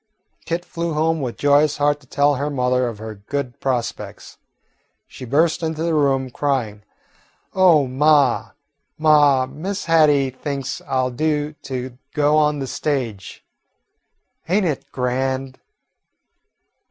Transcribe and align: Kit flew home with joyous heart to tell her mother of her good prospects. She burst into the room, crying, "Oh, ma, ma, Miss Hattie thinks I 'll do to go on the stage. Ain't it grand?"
Kit 0.47 0.65
flew 0.65 0.93
home 0.93 1.21
with 1.21 1.37
joyous 1.37 1.77
heart 1.77 1.99
to 1.99 2.07
tell 2.07 2.33
her 2.33 2.49
mother 2.49 2.87
of 2.87 2.97
her 2.97 3.13
good 3.13 3.59
prospects. 3.59 4.39
She 5.05 5.25
burst 5.25 5.61
into 5.61 5.83
the 5.83 5.93
room, 5.93 6.31
crying, 6.31 6.81
"Oh, 7.53 7.85
ma, 7.85 8.53
ma, 8.97 9.45
Miss 9.45 9.85
Hattie 9.85 10.31
thinks 10.31 10.81
I 10.87 11.01
'll 11.01 11.11
do 11.11 11.53
to 11.69 11.99
go 12.15 12.35
on 12.35 12.57
the 12.57 12.65
stage. 12.65 13.45
Ain't 14.49 14.65
it 14.65 14.91
grand?" 14.91 15.59